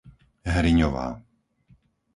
Hriňová 0.53 1.07